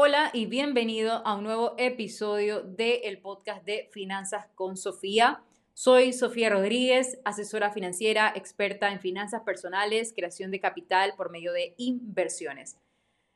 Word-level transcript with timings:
Hola 0.00 0.30
y 0.32 0.46
bienvenido 0.46 1.26
a 1.26 1.34
un 1.34 1.42
nuevo 1.42 1.74
episodio 1.76 2.62
del 2.62 3.18
podcast 3.18 3.64
de 3.64 3.88
Finanzas 3.90 4.46
con 4.54 4.76
Sofía. 4.76 5.42
Soy 5.74 6.12
Sofía 6.12 6.50
Rodríguez, 6.50 7.18
asesora 7.24 7.72
financiera, 7.72 8.32
experta 8.36 8.92
en 8.92 9.00
finanzas 9.00 9.42
personales, 9.42 10.12
creación 10.14 10.52
de 10.52 10.60
capital 10.60 11.14
por 11.16 11.32
medio 11.32 11.52
de 11.52 11.74
inversiones. 11.78 12.78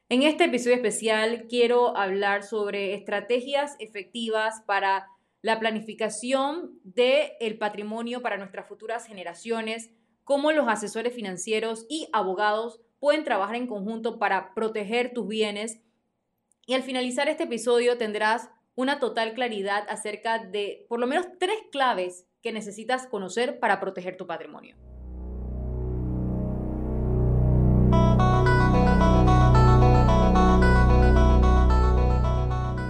En 0.08 0.22
este 0.22 0.44
episodio 0.44 0.76
especial 0.76 1.46
quiero 1.48 1.96
hablar 1.96 2.44
sobre 2.44 2.94
estrategias 2.94 3.74
efectivas 3.80 4.62
para 4.64 5.08
la 5.40 5.58
planificación 5.58 6.78
del 6.84 7.58
patrimonio 7.58 8.22
para 8.22 8.36
nuestras 8.36 8.68
futuras 8.68 9.04
generaciones, 9.04 9.90
cómo 10.22 10.52
los 10.52 10.68
asesores 10.68 11.12
financieros 11.12 11.86
y 11.88 12.06
abogados 12.12 12.80
pueden 13.00 13.24
trabajar 13.24 13.56
en 13.56 13.66
conjunto 13.66 14.20
para 14.20 14.54
proteger 14.54 15.12
tus 15.12 15.26
bienes 15.26 15.80
y 16.66 16.74
al 16.74 16.82
finalizar 16.82 17.28
este 17.28 17.44
episodio 17.44 17.98
tendrás 17.98 18.48
una 18.74 19.00
total 19.00 19.34
claridad 19.34 19.84
acerca 19.88 20.38
de 20.38 20.86
por 20.88 21.00
lo 21.00 21.06
menos 21.06 21.26
tres 21.38 21.58
claves 21.70 22.26
que 22.42 22.52
necesitas 22.52 23.06
conocer 23.06 23.58
para 23.58 23.80
proteger 23.80 24.16
tu 24.16 24.26
patrimonio. 24.26 24.76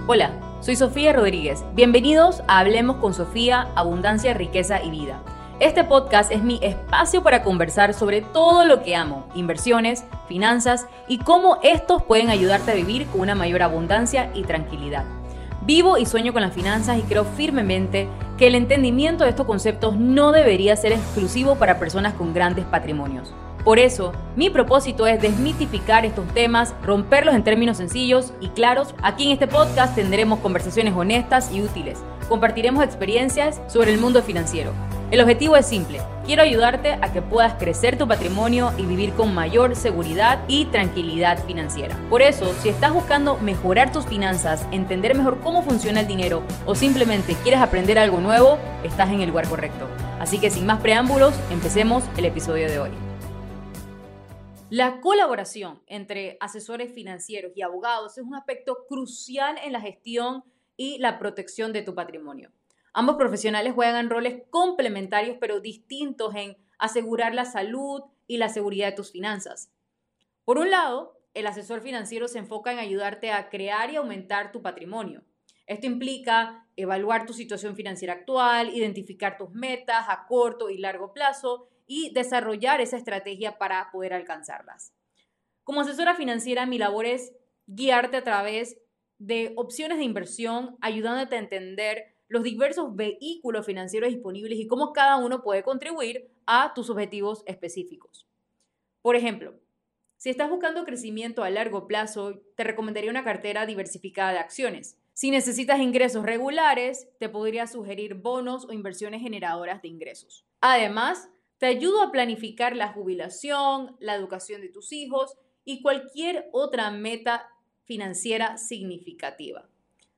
Hola, 0.07 0.59
soy 0.61 0.77
Sofía 0.77 1.13
Rodríguez. 1.13 1.65
Bienvenidos 1.75 2.43
a 2.47 2.59
Hablemos 2.59 2.97
con 2.99 3.15
Sofía, 3.15 3.73
Abundancia, 3.75 4.35
Riqueza 4.35 4.83
y 4.83 4.91
Vida 4.91 5.23
este 5.63 5.85
podcast 5.85 6.33
es 6.33 6.43
mi 6.43 6.59
espacio 6.61 7.23
para 7.23 7.45
conversar 7.45 7.95
sobre 7.95 8.21
todo 8.21 8.65
lo 8.65 8.83
que 8.83 8.97
amo, 8.97 9.29
inversiones, 9.37 10.05
finanzas 10.27 10.87
y 11.07 11.19
cómo 11.19 11.59
estos 11.63 12.03
pueden 12.03 12.31
ayudarte 12.31 12.73
a 12.73 12.75
vivir 12.75 13.07
con 13.07 13.21
una 13.21 13.37
mayor 13.37 13.63
abundancia 13.63 14.33
y 14.35 14.43
tranquilidad. 14.43 15.05
Vivo 15.65 15.99
y 15.99 16.07
sueño 16.07 16.33
con 16.33 16.43
las 16.43 16.53
finanzas 16.53 16.99
y 16.99 17.03
creo 17.03 17.25
firmemente 17.25 18.09
que 18.39 18.49
el 18.49 18.57
entendimiento 18.57 19.23
de 19.23 19.31
estos 19.31 19.47
conceptos 19.47 19.97
no 19.97 20.33
debería 20.33 20.75
ser 20.75 20.91
exclusivo 20.91 21.55
para 21.55 21.79
personas 21.79 22.15
con 22.15 22.35
grandes 22.35 22.65
patrimonios. 22.65 23.33
Por 23.63 23.79
eso, 23.79 24.13
mi 24.35 24.51
propósito 24.51 25.07
es 25.07 25.23
desmitificar 25.23 26.05
estos 26.05 26.27
temas, 26.35 26.75
romperlos 26.83 27.37
en 27.37 27.45
términos 27.45 27.77
sencillos 27.77 28.33
y 28.41 28.49
claros. 28.49 28.97
Aquí 29.01 29.27
en 29.27 29.31
este 29.35 29.47
podcast 29.47 29.95
tendremos 29.95 30.41
conversaciones 30.41 30.93
honestas 30.97 31.53
y 31.53 31.63
útiles. 31.63 32.01
Compartiremos 32.29 32.83
experiencias 32.83 33.61
sobre 33.69 33.93
el 33.93 34.01
mundo 34.01 34.25
financiero 34.25 34.73
el 35.13 35.21
objetivo 35.21 35.57
es 35.57 35.67
simple. 35.67 36.01
Quiero 36.25 36.41
ayudarte 36.41 36.95
a 36.95 37.13
que 37.13 37.21
puedas 37.21 37.53
crecer 37.59 37.99
tu 37.99 38.09
patrimonio 38.09 38.73
y 38.79 38.87
vivir 38.87 39.13
con 39.13 39.35
mayor 39.35 39.77
seguridad 39.77 40.43
y 40.49 40.65
tranquilidad 40.65 41.45
financiera. 41.45 41.99
Por 42.09 42.23
eso, 42.23 42.51
si 42.63 42.71
estás 42.71 42.95
buscando 42.95 43.37
mejorar 43.37 43.93
tus 43.93 44.07
finanzas, 44.07 44.67
entender 44.73 45.15
mejor 45.15 45.39
cómo 45.41 45.63
funciona 45.63 46.01
el 46.01 46.07
dinero 46.07 46.43
o 46.65 46.75
simplemente 46.75 47.37
quieres 47.43 47.61
aprender 47.61 47.99
algo 47.99 48.23
nuevo, 48.23 48.59
estás 48.85 49.11
en 49.11 49.21
el 49.21 49.29
lugar 49.29 49.47
correcto. 49.51 49.87
Así 50.19 50.41
que 50.41 50.49
sin 50.49 50.65
más 50.65 50.81
preámbulos, 50.81 51.35
empecemos 51.51 52.05
el 52.17 52.25
episodio 52.25 52.71
de 52.71 52.79
hoy. 52.79 52.91
La 54.71 55.03
colaboración 55.03 55.83
entre 55.89 56.39
asesores 56.41 56.91
financieros 56.91 57.53
y 57.55 57.61
abogados 57.61 58.17
es 58.17 58.25
un 58.25 58.35
aspecto 58.35 58.87
crucial 58.89 59.59
en 59.63 59.75
la 59.75 59.83
gestión 59.83 60.43
y 60.75 60.97
la 61.01 61.19
protección 61.19 61.75
de 61.75 61.83
tu 61.83 61.95
patrimonio. 61.95 62.51
Ambos 62.93 63.17
profesionales 63.17 63.73
juegan 63.75 64.11
roles 64.11 64.43
complementarios 64.51 65.37
pero 65.41 65.61
distintos 65.61 66.35
en 66.35 66.57
asegurar 66.79 67.35
la 67.35 67.45
salud 67.45 68.03
y 68.27 68.37
la 68.37 68.49
seguridad 68.49 68.89
de 68.89 68.97
tus 68.97 69.13
finanzas. 69.13 69.71
Por 70.45 70.59
un 70.59 70.71
lado, 70.71 71.19
el 71.35 71.47
asesor 71.47 71.81
financiero 71.81 72.29
se 72.29 72.39
enfoca 72.39 72.73
en 72.73 72.79
ayudarte 72.79 73.33
a 73.33 73.49
crear 73.49 73.91
y 73.91 73.97
aumentar 73.97 74.53
tu 74.53 74.61
patrimonio. 74.61 75.23
Esto 75.67 75.87
implica 75.87 76.67
evaluar 76.77 77.25
tu 77.25 77.33
situación 77.33 77.77
financiera 77.77 78.15
actual, 78.15 78.75
identificar 78.75 79.39
tus 79.39 79.51
metas 79.51 80.07
a 80.09 80.27
corto 80.27 80.69
y 80.69 80.79
largo 80.79 81.13
plazo 81.13 81.69
y 81.87 82.13
desarrollar 82.13 82.81
esa 82.81 82.97
estrategia 82.97 83.59
para 83.59 83.91
poder 83.91 84.13
alcanzarlas. 84.13 84.93
Como 85.65 85.81
asesora 85.81 86.15
financiera, 86.15 86.67
mi 86.67 86.79
labor 86.79 87.07
es 87.07 87.33
guiarte 87.67 88.17
a 88.19 88.25
través 88.25 88.77
de 89.19 89.53
opciones 89.57 89.99
de 89.99 90.05
inversión, 90.05 90.77
ayudándote 90.81 91.37
a 91.37 91.39
entender 91.39 92.12
los 92.33 92.45
diversos 92.45 92.97
vehículos 92.97 93.67
financieros 93.67 94.09
disponibles 94.09 94.59
y 94.59 94.67
cómo 94.67 94.95
cada 94.95 95.19
uno 95.19 95.43
puede 95.43 95.63
contribuir 95.63 96.31
a 96.47 96.73
tus 96.75 96.89
objetivos 96.89 97.43
específicos. 97.45 98.27
Por 99.03 99.17
ejemplo, 99.17 99.55
si 100.17 100.31
estás 100.31 100.49
buscando 100.49 100.87
crecimiento 100.87 101.45
a 101.45 101.51
largo 101.51 101.87
plazo, 101.87 102.41
te 102.57 102.65
recomendaría 102.65 103.11
una 103.11 103.23
cartera 103.23 103.67
diversificada 103.67 104.33
de 104.33 104.39
acciones. 104.39 104.97
Si 105.13 105.31
necesitas 105.31 105.79
ingresos 105.81 106.25
regulares, 106.25 107.07
te 107.19 107.29
podría 107.29 107.67
sugerir 107.67 108.15
bonos 108.15 108.65
o 108.65 108.73
inversiones 108.73 109.21
generadoras 109.21 109.83
de 109.83 109.89
ingresos. 109.89 110.47
Además, 110.63 111.29
te 111.59 111.67
ayudo 111.67 112.01
a 112.01 112.13
planificar 112.13 112.75
la 112.75 112.95
jubilación, 112.95 113.95
la 114.01 114.15
educación 114.15 114.63
de 114.63 114.71
tus 114.71 114.91
hijos 114.93 115.37
y 115.67 115.83
cualquier 115.83 116.49
otra 116.53 116.91
meta 116.91 117.47
financiera 117.85 118.57
significativa 118.57 119.69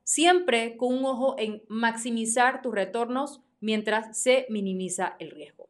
siempre 0.05 0.77
con 0.77 0.93
un 0.93 1.03
ojo 1.03 1.35
en 1.37 1.63
maximizar 1.67 2.61
tus 2.61 2.73
retornos 2.73 3.41
mientras 3.59 4.17
se 4.17 4.45
minimiza 4.49 5.15
el 5.19 5.31
riesgo. 5.31 5.67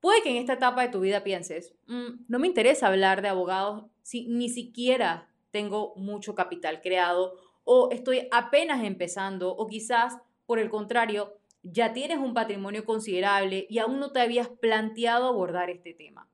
Puede 0.00 0.22
que 0.22 0.30
en 0.30 0.36
esta 0.36 0.54
etapa 0.54 0.82
de 0.82 0.88
tu 0.88 1.00
vida 1.00 1.22
pienses, 1.22 1.74
mm, 1.86 2.24
no 2.28 2.38
me 2.38 2.46
interesa 2.46 2.88
hablar 2.88 3.20
de 3.22 3.28
abogados 3.28 3.84
si 4.02 4.26
ni 4.26 4.48
siquiera 4.48 5.28
tengo 5.50 5.92
mucho 5.96 6.34
capital 6.34 6.80
creado 6.80 7.34
o 7.64 7.90
estoy 7.92 8.26
apenas 8.30 8.82
empezando 8.82 9.54
o 9.54 9.66
quizás, 9.66 10.16
por 10.46 10.58
el 10.58 10.70
contrario, 10.70 11.36
ya 11.62 11.92
tienes 11.92 12.18
un 12.18 12.32
patrimonio 12.32 12.84
considerable 12.84 13.66
y 13.68 13.78
aún 13.78 14.00
no 14.00 14.12
te 14.12 14.20
habías 14.20 14.48
planteado 14.48 15.26
abordar 15.26 15.68
este 15.68 15.92
tema. 15.92 16.30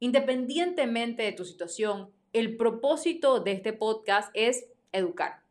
Independientemente 0.00 1.22
de 1.22 1.32
tu 1.32 1.44
situación, 1.44 2.10
el 2.32 2.56
propósito 2.56 3.38
de 3.38 3.52
este 3.52 3.72
podcast 3.72 4.30
es 4.34 4.66
educar 4.92 5.49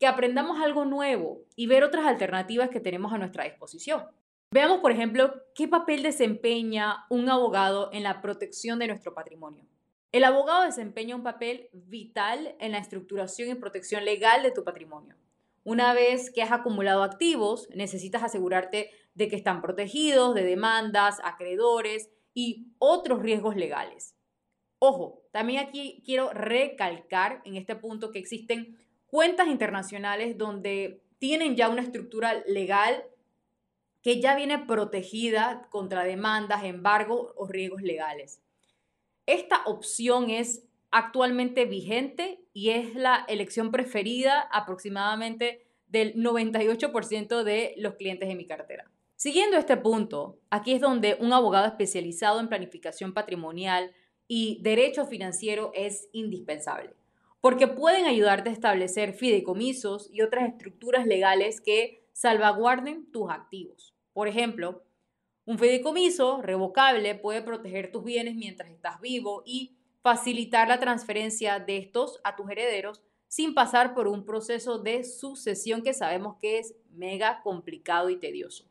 que 0.00 0.06
aprendamos 0.06 0.58
algo 0.60 0.86
nuevo 0.86 1.44
y 1.54 1.66
ver 1.66 1.84
otras 1.84 2.06
alternativas 2.06 2.70
que 2.70 2.80
tenemos 2.80 3.12
a 3.12 3.18
nuestra 3.18 3.44
disposición. 3.44 4.06
Veamos, 4.50 4.80
por 4.80 4.90
ejemplo, 4.90 5.34
qué 5.54 5.68
papel 5.68 6.02
desempeña 6.02 7.04
un 7.10 7.28
abogado 7.28 7.90
en 7.92 8.02
la 8.02 8.22
protección 8.22 8.78
de 8.78 8.88
nuestro 8.88 9.14
patrimonio. 9.14 9.66
El 10.10 10.24
abogado 10.24 10.64
desempeña 10.64 11.14
un 11.14 11.22
papel 11.22 11.68
vital 11.72 12.56
en 12.58 12.72
la 12.72 12.78
estructuración 12.78 13.50
y 13.50 13.54
protección 13.54 14.04
legal 14.06 14.42
de 14.42 14.50
tu 14.50 14.64
patrimonio. 14.64 15.14
Una 15.64 15.92
vez 15.92 16.30
que 16.30 16.42
has 16.42 16.50
acumulado 16.50 17.02
activos, 17.02 17.68
necesitas 17.74 18.22
asegurarte 18.22 18.90
de 19.14 19.28
que 19.28 19.36
están 19.36 19.60
protegidos 19.60 20.34
de 20.34 20.44
demandas, 20.44 21.18
acreedores 21.22 22.08
y 22.32 22.68
otros 22.78 23.20
riesgos 23.20 23.54
legales. 23.54 24.16
Ojo, 24.78 25.22
también 25.30 25.64
aquí 25.64 26.02
quiero 26.06 26.30
recalcar 26.32 27.42
en 27.44 27.56
este 27.56 27.76
punto 27.76 28.10
que 28.10 28.18
existen 28.18 28.78
cuentas 29.10 29.48
internacionales 29.48 30.38
donde 30.38 31.02
tienen 31.18 31.56
ya 31.56 31.68
una 31.68 31.82
estructura 31.82 32.42
legal 32.46 33.04
que 34.02 34.20
ya 34.20 34.36
viene 34.36 34.58
protegida 34.60 35.66
contra 35.68 36.04
demandas, 36.04 36.64
embargos 36.64 37.32
o 37.36 37.46
riesgos 37.46 37.82
legales. 37.82 38.40
Esta 39.26 39.62
opción 39.66 40.30
es 40.30 40.64
actualmente 40.90 41.66
vigente 41.66 42.40
y 42.52 42.70
es 42.70 42.94
la 42.94 43.24
elección 43.28 43.70
preferida 43.70 44.40
aproximadamente 44.52 45.66
del 45.88 46.14
98% 46.14 47.42
de 47.42 47.74
los 47.76 47.94
clientes 47.94 48.28
de 48.28 48.36
mi 48.36 48.46
cartera. 48.46 48.90
Siguiendo 49.16 49.58
este 49.58 49.76
punto, 49.76 50.38
aquí 50.48 50.72
es 50.72 50.80
donde 50.80 51.16
un 51.20 51.32
abogado 51.32 51.66
especializado 51.66 52.40
en 52.40 52.48
planificación 52.48 53.12
patrimonial 53.12 53.92
y 54.26 54.60
derecho 54.62 55.04
financiero 55.04 55.72
es 55.74 56.08
indispensable 56.12 56.94
porque 57.40 57.68
pueden 57.68 58.06
ayudarte 58.06 58.50
a 58.50 58.52
establecer 58.52 59.14
fideicomisos 59.14 60.08
y 60.12 60.22
otras 60.22 60.48
estructuras 60.48 61.06
legales 61.06 61.60
que 61.60 62.08
salvaguarden 62.12 63.10
tus 63.10 63.30
activos. 63.30 63.94
Por 64.12 64.28
ejemplo, 64.28 64.82
un 65.46 65.58
fideicomiso 65.58 66.42
revocable 66.42 67.14
puede 67.14 67.42
proteger 67.42 67.90
tus 67.90 68.04
bienes 68.04 68.34
mientras 68.36 68.70
estás 68.70 69.00
vivo 69.00 69.42
y 69.46 69.76
facilitar 70.02 70.68
la 70.68 70.80
transferencia 70.80 71.58
de 71.58 71.78
estos 71.78 72.20
a 72.24 72.36
tus 72.36 72.50
herederos 72.50 73.02
sin 73.28 73.54
pasar 73.54 73.94
por 73.94 74.08
un 74.08 74.24
proceso 74.24 74.78
de 74.78 75.04
sucesión 75.04 75.82
que 75.82 75.94
sabemos 75.94 76.36
que 76.40 76.58
es 76.58 76.74
mega 76.90 77.42
complicado 77.42 78.10
y 78.10 78.18
tedioso. 78.18 78.64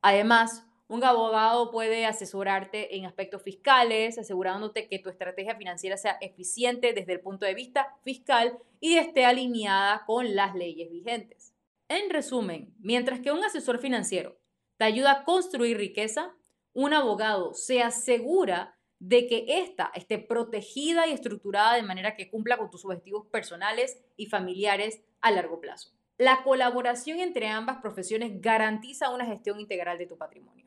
Además, 0.00 0.66
un 0.86 1.02
abogado 1.02 1.70
puede 1.70 2.04
asesorarte 2.04 2.96
en 2.96 3.06
aspectos 3.06 3.42
fiscales, 3.42 4.18
asegurándote 4.18 4.88
que 4.88 4.98
tu 4.98 5.08
estrategia 5.08 5.56
financiera 5.56 5.96
sea 5.96 6.18
eficiente 6.20 6.92
desde 6.92 7.14
el 7.14 7.20
punto 7.20 7.46
de 7.46 7.54
vista 7.54 7.96
fiscal 8.02 8.58
y 8.80 8.98
esté 8.98 9.24
alineada 9.24 10.04
con 10.06 10.34
las 10.34 10.54
leyes 10.54 10.90
vigentes. 10.90 11.54
En 11.88 12.10
resumen, 12.10 12.74
mientras 12.80 13.20
que 13.20 13.32
un 13.32 13.44
asesor 13.44 13.78
financiero 13.78 14.38
te 14.76 14.84
ayuda 14.84 15.12
a 15.12 15.24
construir 15.24 15.78
riqueza, 15.78 16.34
un 16.74 16.92
abogado 16.92 17.54
se 17.54 17.82
asegura 17.82 18.76
de 18.98 19.26
que 19.26 19.44
ésta 19.48 19.90
esté 19.94 20.18
protegida 20.18 21.06
y 21.06 21.12
estructurada 21.12 21.74
de 21.74 21.82
manera 21.82 22.16
que 22.16 22.30
cumpla 22.30 22.58
con 22.58 22.70
tus 22.70 22.84
objetivos 22.84 23.26
personales 23.26 23.98
y 24.16 24.26
familiares 24.26 25.00
a 25.20 25.30
largo 25.30 25.60
plazo. 25.60 25.90
La 26.16 26.42
colaboración 26.42 27.18
entre 27.20 27.48
ambas 27.48 27.78
profesiones 27.78 28.40
garantiza 28.40 29.10
una 29.10 29.26
gestión 29.26 29.60
integral 29.60 29.98
de 29.98 30.06
tu 30.06 30.16
patrimonio. 30.16 30.63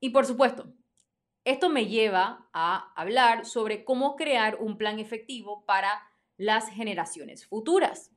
Y 0.00 0.10
por 0.10 0.26
supuesto, 0.26 0.72
esto 1.44 1.68
me 1.68 1.86
lleva 1.86 2.48
a 2.52 2.92
hablar 2.94 3.46
sobre 3.46 3.84
cómo 3.84 4.16
crear 4.16 4.56
un 4.60 4.76
plan 4.76 4.98
efectivo 4.98 5.64
para 5.66 6.02
las 6.36 6.70
generaciones 6.70 7.46
futuras. 7.46 8.10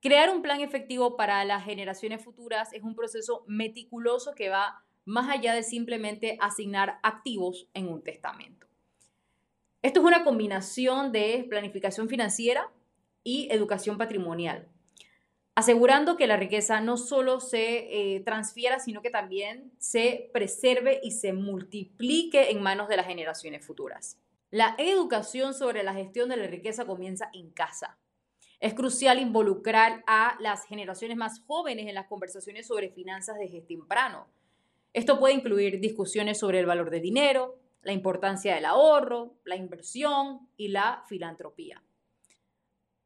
Crear 0.00 0.30
un 0.30 0.42
plan 0.42 0.60
efectivo 0.60 1.16
para 1.16 1.44
las 1.44 1.64
generaciones 1.64 2.22
futuras 2.22 2.72
es 2.72 2.82
un 2.82 2.94
proceso 2.94 3.44
meticuloso 3.46 4.34
que 4.34 4.48
va 4.48 4.84
más 5.04 5.28
allá 5.28 5.54
de 5.54 5.62
simplemente 5.62 6.38
asignar 6.40 6.98
activos 7.02 7.68
en 7.74 7.88
un 7.88 8.02
testamento. 8.02 8.66
Esto 9.82 10.00
es 10.00 10.06
una 10.06 10.24
combinación 10.24 11.12
de 11.12 11.46
planificación 11.48 12.08
financiera 12.08 12.70
y 13.24 13.48
educación 13.50 13.98
patrimonial, 13.98 14.68
asegurando 15.60 16.16
que 16.16 16.26
la 16.26 16.38
riqueza 16.38 16.80
no 16.80 16.96
solo 16.96 17.38
se 17.38 18.14
eh, 18.14 18.20
transfiera, 18.20 18.78
sino 18.78 19.02
que 19.02 19.10
también 19.10 19.70
se 19.78 20.30
preserve 20.32 21.00
y 21.02 21.10
se 21.10 21.34
multiplique 21.34 22.50
en 22.50 22.62
manos 22.62 22.88
de 22.88 22.96
las 22.96 23.06
generaciones 23.06 23.64
futuras. 23.64 24.18
La 24.50 24.74
educación 24.78 25.52
sobre 25.52 25.82
la 25.82 25.92
gestión 25.92 26.30
de 26.30 26.38
la 26.38 26.46
riqueza 26.46 26.86
comienza 26.86 27.30
en 27.34 27.50
casa. 27.50 27.98
Es 28.58 28.72
crucial 28.72 29.18
involucrar 29.18 30.02
a 30.06 30.36
las 30.40 30.64
generaciones 30.64 31.18
más 31.18 31.42
jóvenes 31.46 31.86
en 31.86 31.94
las 31.94 32.06
conversaciones 32.06 32.66
sobre 32.66 32.88
finanzas 32.88 33.36
desde 33.38 33.60
temprano. 33.60 34.28
Esto 34.94 35.18
puede 35.18 35.34
incluir 35.34 35.78
discusiones 35.78 36.38
sobre 36.38 36.60
el 36.60 36.66
valor 36.66 36.88
del 36.88 37.02
dinero, 37.02 37.58
la 37.82 37.92
importancia 37.92 38.54
del 38.54 38.64
ahorro, 38.64 39.34
la 39.44 39.56
inversión 39.56 40.48
y 40.56 40.68
la 40.68 41.04
filantropía. 41.06 41.82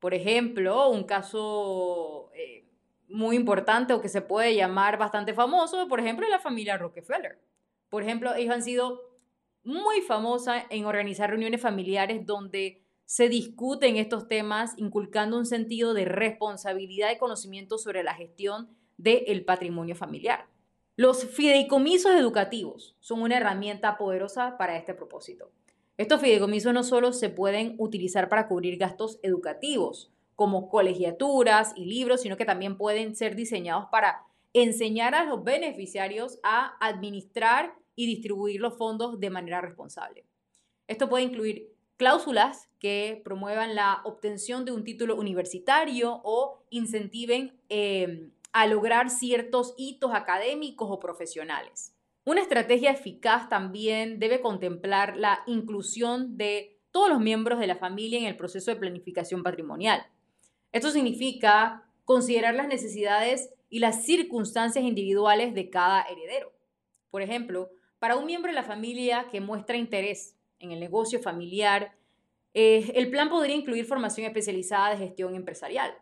Por 0.04 0.12
ejemplo, 0.12 0.90
un 0.90 1.04
caso 1.04 2.28
eh, 2.34 2.68
muy 3.08 3.36
importante 3.36 3.94
o 3.94 4.02
que 4.02 4.10
se 4.10 4.20
puede 4.20 4.54
llamar 4.54 4.98
bastante 4.98 5.32
famoso, 5.32 5.88
por 5.88 5.98
ejemplo, 5.98 6.28
la 6.28 6.38
familia 6.38 6.76
Rockefeller. 6.76 7.40
Por 7.88 8.02
ejemplo, 8.02 8.34
ellos 8.34 8.54
han 8.54 8.62
sido 8.62 9.00
muy 9.62 10.02
famosa 10.02 10.66
en 10.68 10.84
organizar 10.84 11.30
reuniones 11.30 11.62
familiares 11.62 12.26
donde 12.26 12.82
se 13.06 13.30
discuten 13.30 13.96
estos 13.96 14.28
temas, 14.28 14.74
inculcando 14.76 15.38
un 15.38 15.46
sentido 15.46 15.94
de 15.94 16.04
responsabilidad 16.04 17.10
y 17.10 17.16
conocimiento 17.16 17.78
sobre 17.78 18.02
la 18.02 18.12
gestión 18.12 18.68
del 18.98 19.42
patrimonio 19.46 19.96
familiar. 19.96 20.46
Los 20.96 21.24
fideicomisos 21.24 22.12
educativos 22.12 22.94
son 23.00 23.22
una 23.22 23.38
herramienta 23.38 23.96
poderosa 23.96 24.58
para 24.58 24.76
este 24.76 24.92
propósito. 24.92 25.50
Estos 25.96 26.20
fideicomisos 26.20 26.74
no 26.74 26.82
solo 26.82 27.12
se 27.12 27.28
pueden 27.28 27.76
utilizar 27.78 28.28
para 28.28 28.48
cubrir 28.48 28.78
gastos 28.78 29.20
educativos, 29.22 30.10
como 30.34 30.68
colegiaturas 30.68 31.72
y 31.76 31.84
libros, 31.84 32.22
sino 32.22 32.36
que 32.36 32.44
también 32.44 32.76
pueden 32.76 33.14
ser 33.14 33.36
diseñados 33.36 33.86
para 33.92 34.26
enseñar 34.52 35.14
a 35.14 35.24
los 35.24 35.44
beneficiarios 35.44 36.40
a 36.42 36.76
administrar 36.84 37.74
y 37.94 38.06
distribuir 38.06 38.60
los 38.60 38.76
fondos 38.76 39.20
de 39.20 39.30
manera 39.30 39.60
responsable. 39.60 40.24
Esto 40.88 41.08
puede 41.08 41.24
incluir 41.24 41.72
cláusulas 41.96 42.68
que 42.80 43.20
promuevan 43.24 43.76
la 43.76 44.00
obtención 44.04 44.64
de 44.64 44.72
un 44.72 44.82
título 44.82 45.14
universitario 45.14 46.20
o 46.24 46.64
incentiven 46.70 47.56
eh, 47.68 48.30
a 48.52 48.66
lograr 48.66 49.10
ciertos 49.10 49.74
hitos 49.76 50.12
académicos 50.12 50.88
o 50.90 50.98
profesionales. 50.98 51.93
Una 52.26 52.40
estrategia 52.40 52.90
eficaz 52.90 53.50
también 53.50 54.18
debe 54.18 54.40
contemplar 54.40 55.16
la 55.16 55.42
inclusión 55.46 56.38
de 56.38 56.78
todos 56.90 57.10
los 57.10 57.20
miembros 57.20 57.58
de 57.58 57.66
la 57.66 57.76
familia 57.76 58.18
en 58.18 58.24
el 58.24 58.36
proceso 58.36 58.70
de 58.70 58.78
planificación 58.78 59.42
patrimonial. 59.42 60.06
Esto 60.72 60.90
significa 60.90 61.84
considerar 62.06 62.54
las 62.54 62.66
necesidades 62.66 63.50
y 63.68 63.80
las 63.80 64.04
circunstancias 64.04 64.84
individuales 64.84 65.52
de 65.52 65.68
cada 65.68 66.02
heredero. 66.02 66.52
Por 67.10 67.20
ejemplo, 67.20 67.70
para 67.98 68.16
un 68.16 68.24
miembro 68.24 68.50
de 68.50 68.56
la 68.56 68.64
familia 68.64 69.28
que 69.30 69.40
muestra 69.40 69.76
interés 69.76 70.34
en 70.60 70.72
el 70.72 70.80
negocio 70.80 71.20
familiar, 71.20 71.94
eh, 72.54 72.92
el 72.94 73.10
plan 73.10 73.28
podría 73.28 73.56
incluir 73.56 73.84
formación 73.84 74.26
especializada 74.26 74.90
de 74.90 74.98
gestión 74.98 75.34
empresarial. 75.34 75.92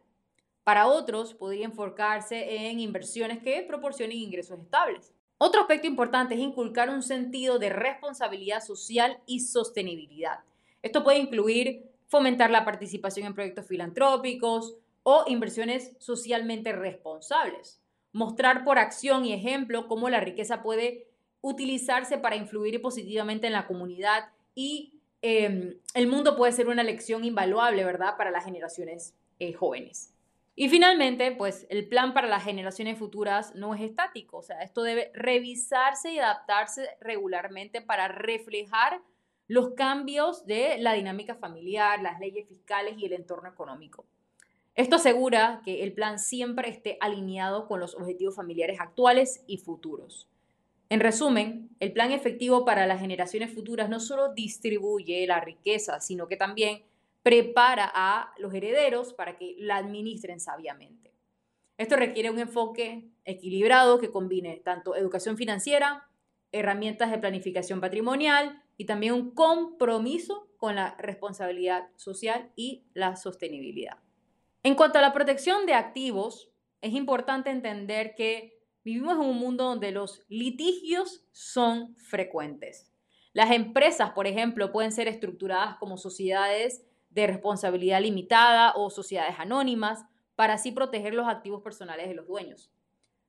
Para 0.62 0.86
otros, 0.86 1.34
podría 1.34 1.64
enfocarse 1.64 2.68
en 2.68 2.78
inversiones 2.78 3.42
que 3.42 3.62
proporcionen 3.62 4.18
ingresos 4.18 4.60
estables. 4.60 5.12
Otro 5.44 5.62
aspecto 5.62 5.88
importante 5.88 6.34
es 6.34 6.40
inculcar 6.40 6.88
un 6.88 7.02
sentido 7.02 7.58
de 7.58 7.68
responsabilidad 7.68 8.62
social 8.62 9.18
y 9.26 9.40
sostenibilidad. 9.40 10.38
Esto 10.82 11.02
puede 11.02 11.18
incluir 11.18 11.90
fomentar 12.06 12.52
la 12.52 12.64
participación 12.64 13.26
en 13.26 13.34
proyectos 13.34 13.66
filantrópicos 13.66 14.76
o 15.02 15.24
inversiones 15.26 15.96
socialmente 15.98 16.70
responsables. 16.70 17.80
Mostrar 18.12 18.62
por 18.62 18.78
acción 18.78 19.24
y 19.24 19.32
ejemplo 19.32 19.88
cómo 19.88 20.08
la 20.10 20.20
riqueza 20.20 20.62
puede 20.62 21.08
utilizarse 21.40 22.18
para 22.18 22.36
influir 22.36 22.80
positivamente 22.80 23.48
en 23.48 23.54
la 23.54 23.66
comunidad 23.66 24.28
y 24.54 24.92
em, 25.22 25.74
el 25.94 26.06
mundo 26.06 26.36
puede 26.36 26.52
ser 26.52 26.68
una 26.68 26.84
lección 26.84 27.24
invaluable, 27.24 27.82
¿verdad?, 27.84 28.16
para 28.16 28.30
las 28.30 28.44
generaciones 28.44 29.12
eh, 29.40 29.54
jóvenes. 29.54 30.11
Y 30.54 30.68
finalmente, 30.68 31.32
pues 31.32 31.66
el 31.70 31.88
plan 31.88 32.12
para 32.12 32.28
las 32.28 32.44
generaciones 32.44 32.98
futuras 32.98 33.54
no 33.54 33.74
es 33.74 33.80
estático, 33.80 34.38
o 34.38 34.42
sea, 34.42 34.60
esto 34.60 34.82
debe 34.82 35.10
revisarse 35.14 36.12
y 36.12 36.18
adaptarse 36.18 36.88
regularmente 37.00 37.80
para 37.80 38.08
reflejar 38.08 39.00
los 39.48 39.70
cambios 39.74 40.44
de 40.46 40.76
la 40.78 40.92
dinámica 40.92 41.34
familiar, 41.34 42.02
las 42.02 42.20
leyes 42.20 42.46
fiscales 42.48 42.94
y 42.98 43.06
el 43.06 43.14
entorno 43.14 43.48
económico. 43.48 44.06
Esto 44.74 44.96
asegura 44.96 45.60
que 45.64 45.82
el 45.82 45.92
plan 45.92 46.18
siempre 46.18 46.68
esté 46.68 46.96
alineado 47.00 47.66
con 47.66 47.80
los 47.80 47.94
objetivos 47.94 48.36
familiares 48.36 48.78
actuales 48.80 49.44
y 49.46 49.58
futuros. 49.58 50.28
En 50.88 51.00
resumen, 51.00 51.70
el 51.80 51.92
plan 51.92 52.12
efectivo 52.12 52.64
para 52.64 52.86
las 52.86 53.00
generaciones 53.00 53.52
futuras 53.52 53.88
no 53.88 54.00
solo 54.00 54.32
distribuye 54.32 55.26
la 55.26 55.40
riqueza, 55.40 56.00
sino 56.00 56.28
que 56.28 56.36
también 56.36 56.82
prepara 57.22 57.90
a 57.94 58.32
los 58.38 58.52
herederos 58.54 59.12
para 59.12 59.36
que 59.36 59.54
la 59.58 59.76
administren 59.76 60.40
sabiamente. 60.40 61.12
Esto 61.78 61.96
requiere 61.96 62.30
un 62.30 62.38
enfoque 62.38 63.10
equilibrado 63.24 63.98
que 63.98 64.10
combine 64.10 64.60
tanto 64.64 64.94
educación 64.94 65.36
financiera, 65.36 66.08
herramientas 66.52 67.10
de 67.10 67.18
planificación 67.18 67.80
patrimonial 67.80 68.62
y 68.76 68.84
también 68.84 69.14
un 69.14 69.34
compromiso 69.34 70.48
con 70.58 70.76
la 70.76 70.94
responsabilidad 70.98 71.88
social 71.96 72.52
y 72.56 72.84
la 72.94 73.16
sostenibilidad. 73.16 73.98
En 74.62 74.74
cuanto 74.74 74.98
a 74.98 75.02
la 75.02 75.12
protección 75.12 75.66
de 75.66 75.74
activos, 75.74 76.52
es 76.82 76.92
importante 76.92 77.50
entender 77.50 78.14
que 78.14 78.60
vivimos 78.84 79.14
en 79.14 79.22
un 79.22 79.38
mundo 79.38 79.64
donde 79.64 79.92
los 79.92 80.24
litigios 80.28 81.24
son 81.32 81.96
frecuentes. 81.96 82.92
Las 83.32 83.50
empresas, 83.50 84.10
por 84.10 84.26
ejemplo, 84.26 84.72
pueden 84.72 84.92
ser 84.92 85.08
estructuradas 85.08 85.76
como 85.78 85.96
sociedades 85.96 86.84
de 87.14 87.26
responsabilidad 87.26 88.00
limitada 88.00 88.72
o 88.74 88.90
sociedades 88.90 89.36
anónimas 89.38 90.04
para 90.34 90.54
así 90.54 90.72
proteger 90.72 91.14
los 91.14 91.28
activos 91.28 91.62
personales 91.62 92.08
de 92.08 92.14
los 92.14 92.26
dueños. 92.26 92.70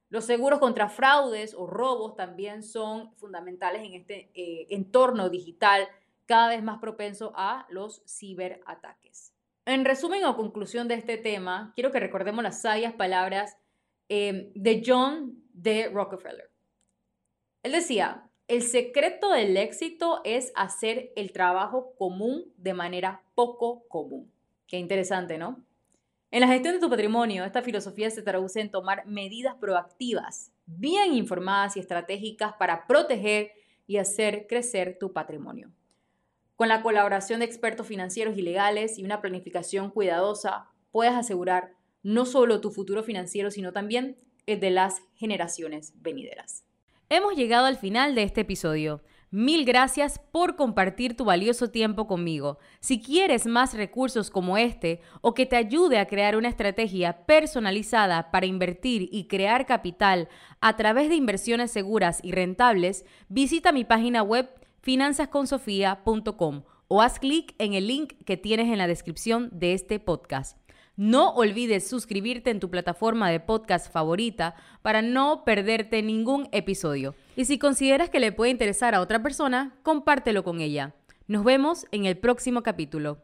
Los 0.09 0.25
seguros 0.25 0.59
contra 0.59 0.89
fraudes 0.89 1.55
o 1.55 1.65
robos 1.65 2.15
también 2.15 2.63
son 2.63 3.13
fundamentales 3.15 3.83
en 3.83 3.93
este 3.93 4.29
eh, 4.35 4.67
entorno 4.69 5.29
digital 5.29 5.87
cada 6.25 6.49
vez 6.49 6.63
más 6.63 6.79
propenso 6.79 7.33
a 7.35 7.65
los 7.69 8.03
ciberataques. 8.07 9.33
En 9.65 9.85
resumen 9.85 10.23
o 10.25 10.35
conclusión 10.35 10.87
de 10.87 10.95
este 10.95 11.17
tema, 11.17 11.71
quiero 11.75 11.91
que 11.91 11.99
recordemos 11.99 12.43
las 12.43 12.61
sabias 12.61 12.93
palabras 12.93 13.57
eh, 14.09 14.51
de 14.55 14.83
John 14.85 15.43
D. 15.53 15.89
Rockefeller. 15.93 16.51
Él 17.63 17.71
decía, 17.71 18.29
el 18.53 18.61
secreto 18.61 19.31
del 19.31 19.57
éxito 19.57 20.21
es 20.23 20.51
hacer 20.55 21.11
el 21.15 21.31
trabajo 21.31 21.95
común 21.97 22.53
de 22.57 22.75
manera 22.75 23.23
poco 23.33 23.87
común. 23.87 24.31
Qué 24.67 24.77
interesante, 24.77 25.39
¿no? 25.39 25.65
En 26.29 26.41
la 26.41 26.47
gestión 26.47 26.75
de 26.75 26.79
tu 26.79 26.87
patrimonio, 26.87 27.45
esta 27.45 27.63
filosofía 27.63 28.11
se 28.11 28.21
traduce 28.21 28.61
en 28.61 28.69
tomar 28.69 29.07
medidas 29.07 29.55
proactivas, 29.55 30.51
bien 30.67 31.15
informadas 31.15 31.77
y 31.77 31.79
estratégicas 31.79 32.53
para 32.53 32.85
proteger 32.85 33.53
y 33.87 33.97
hacer 33.97 34.45
crecer 34.45 34.99
tu 34.99 35.13
patrimonio. 35.13 35.71
Con 36.55 36.67
la 36.67 36.83
colaboración 36.83 37.39
de 37.39 37.47
expertos 37.47 37.87
financieros 37.87 38.37
y 38.37 38.43
legales 38.43 38.99
y 38.99 39.03
una 39.03 39.19
planificación 39.19 39.89
cuidadosa, 39.89 40.67
puedes 40.91 41.13
asegurar 41.15 41.73
no 42.03 42.27
solo 42.27 42.61
tu 42.61 42.69
futuro 42.69 43.01
financiero, 43.01 43.49
sino 43.49 43.73
también 43.73 44.15
el 44.45 44.59
de 44.59 44.69
las 44.69 45.01
generaciones 45.15 45.93
venideras. 45.95 46.65
Hemos 47.15 47.35
llegado 47.35 47.67
al 47.67 47.77
final 47.77 48.15
de 48.15 48.23
este 48.23 48.41
episodio. 48.41 49.03
Mil 49.29 49.65
gracias 49.65 50.19
por 50.31 50.55
compartir 50.55 51.15
tu 51.15 51.25
valioso 51.25 51.69
tiempo 51.69 52.07
conmigo. 52.07 52.57
Si 52.79 53.03
quieres 53.03 53.45
más 53.45 53.75
recursos 53.75 54.31
como 54.31 54.57
este 54.57 54.99
o 55.21 55.35
que 55.35 55.45
te 55.45 55.55
ayude 55.55 55.99
a 55.99 56.07
crear 56.07 56.35
una 56.35 56.49
estrategia 56.49 57.27
personalizada 57.27 58.31
para 58.31 58.47
invertir 58.47 59.09
y 59.11 59.27
crear 59.27 59.67
capital 59.67 60.27
a 60.59 60.75
través 60.75 61.07
de 61.07 61.13
inversiones 61.13 61.69
seguras 61.69 62.19
y 62.23 62.31
rentables, 62.31 63.05
visita 63.29 63.71
mi 63.71 63.83
página 63.83 64.23
web 64.23 64.49
finanzasconsofía.com 64.81 66.63
o 66.87 67.01
haz 67.03 67.19
clic 67.19 67.53
en 67.59 67.75
el 67.75 67.85
link 67.85 68.13
que 68.25 68.37
tienes 68.37 68.69
en 68.69 68.79
la 68.79 68.87
descripción 68.87 69.49
de 69.51 69.73
este 69.73 69.99
podcast. 69.99 70.62
No 70.95 71.33
olvides 71.33 71.87
suscribirte 71.87 72.51
en 72.51 72.59
tu 72.59 72.69
plataforma 72.69 73.31
de 73.31 73.39
podcast 73.39 73.91
favorita 73.91 74.53
para 74.83 75.01
no 75.01 75.43
perderte 75.43 76.03
ningún 76.03 76.47
episodio. 76.51 77.15
Y 77.35 77.45
si 77.45 77.57
consideras 77.57 78.11
que 78.11 78.19
le 78.19 78.31
puede 78.31 78.51
interesar 78.51 78.93
a 78.93 79.01
otra 79.01 79.23
persona, 79.23 79.75
compártelo 79.81 80.43
con 80.43 80.61
ella. 80.61 80.93
Nos 81.25 81.43
vemos 81.43 81.87
en 81.91 82.05
el 82.05 82.19
próximo 82.19 82.61
capítulo. 82.61 83.23